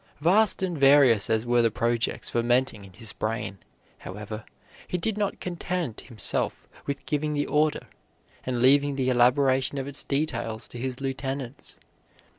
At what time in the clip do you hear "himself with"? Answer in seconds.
6.01-7.05